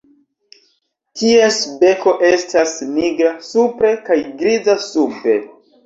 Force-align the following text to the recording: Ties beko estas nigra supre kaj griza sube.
Ties 1.19 1.59
beko 1.85 2.15
estas 2.31 2.75
nigra 2.97 3.37
supre 3.53 3.97
kaj 4.11 4.21
griza 4.45 4.81
sube. 4.93 5.43